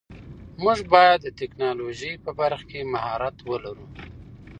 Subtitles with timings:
[0.61, 3.85] موږ باید د ټیکنالوژۍ په برخه کې مهارت ولرو.